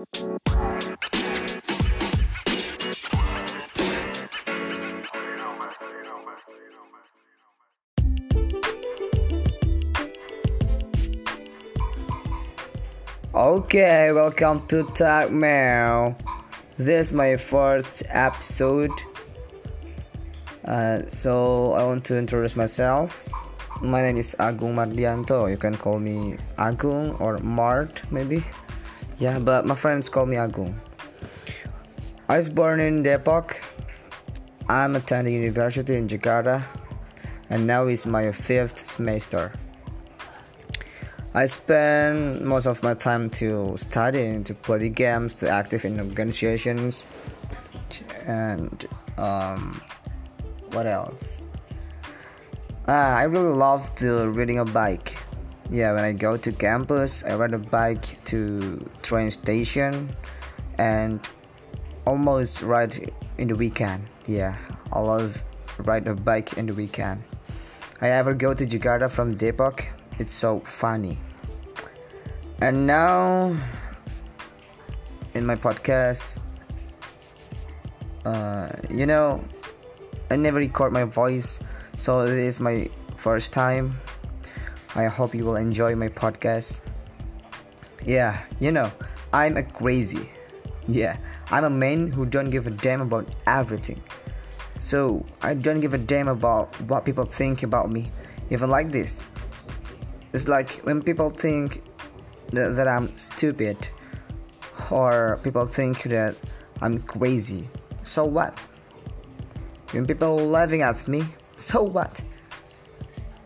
[0.00, 0.08] Okay,
[14.12, 16.16] welcome to Tag Mail.
[16.78, 18.90] This is my first episode.
[20.64, 23.28] Uh, so I want to introduce myself.
[23.82, 25.50] My name is Agung Mardianto.
[25.50, 28.42] You can call me Agung or Mart, maybe.
[29.20, 30.72] Yeah, but my friends call me Agung.
[32.26, 33.60] I was born in Depok.
[34.66, 36.64] I'm attending university in Jakarta,
[37.50, 39.52] and now is my fifth semester.
[41.34, 47.04] I spend most of my time to studying, to play games, to active in organizations,
[48.24, 49.82] and um,
[50.72, 51.42] what else?
[52.88, 55.18] Ah, I really love to riding a bike.
[55.70, 60.10] Yeah, when I go to campus, I ride a bike to train station,
[60.78, 61.20] and
[62.06, 64.04] almost ride in the weekend.
[64.26, 64.56] Yeah,
[64.92, 65.42] I love
[65.78, 67.22] ride a bike in the weekend.
[68.02, 69.86] I ever go to Jakarta from Depok
[70.20, 71.16] it's so funny.
[72.60, 73.56] And now,
[75.32, 76.38] in my podcast,
[78.26, 79.42] uh, you know,
[80.30, 81.58] I never record my voice,
[81.96, 83.96] so this is my first time.
[84.94, 86.80] I hope you will enjoy my podcast.
[88.04, 88.90] Yeah, you know,
[89.32, 90.28] I'm a crazy.
[90.88, 91.16] Yeah,
[91.50, 94.02] I'm a man who don't give a damn about everything.
[94.78, 98.10] So I don't give a damn about what people think about me,
[98.50, 99.24] even like this.
[100.32, 101.82] It's like when people think
[102.52, 103.90] that, that I'm stupid
[104.90, 106.34] or people think that
[106.80, 107.68] I'm crazy.
[108.02, 108.58] So what?
[109.92, 111.24] When people laughing at me,
[111.56, 112.22] so what?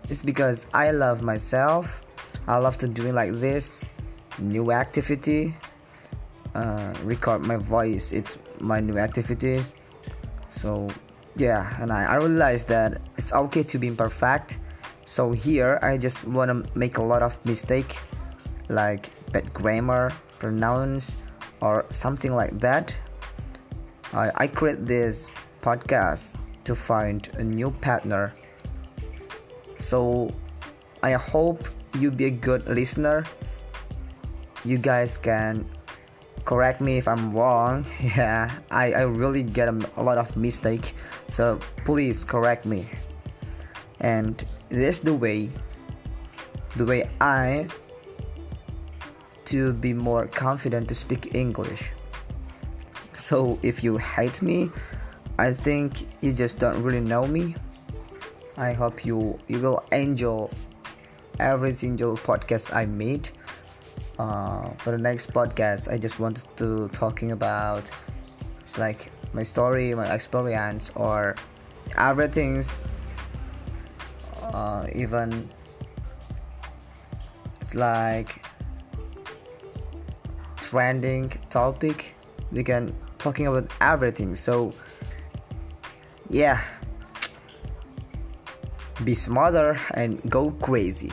[0.08, 2.02] It's because I love myself.
[2.46, 3.84] I love to doing like this
[4.38, 5.54] new activity.
[6.54, 8.12] Uh, record my voice.
[8.12, 9.74] It's my new activities.
[10.48, 10.88] So
[11.36, 14.58] yeah, and I, I realized that it's okay to be imperfect
[15.06, 17.98] so here I just want to make a lot of mistake
[18.68, 21.16] like bad grammar, pronounce
[21.60, 22.96] or something like that.
[24.12, 28.32] I, I create this podcast to find a new partner.
[29.84, 30.32] So
[31.02, 31.68] I hope
[32.00, 33.28] you be a good listener.
[34.64, 35.68] You guys can
[36.46, 37.84] correct me if I'm wrong.
[38.16, 40.94] Yeah, I, I really get a, a lot of mistake.
[41.28, 42.88] So please correct me.
[44.00, 45.50] And this the way
[46.76, 47.68] the way I
[49.52, 51.92] to be more confident to speak English.
[53.16, 54.70] So if you hate me,
[55.38, 57.54] I think you just don't really know me.
[58.56, 60.48] I hope you you will enjoy
[61.40, 63.30] every single podcast I made.
[64.18, 67.90] Uh, for the next podcast, I just wanted to talking about
[68.60, 71.34] it's like my story, my experience, or
[71.98, 72.78] everything's
[74.40, 75.48] uh, even
[77.60, 78.44] it's like
[80.58, 82.14] trending topic.
[82.52, 84.36] We can talking about everything.
[84.36, 84.72] So
[86.30, 86.62] yeah
[89.04, 91.12] be smarter and go crazy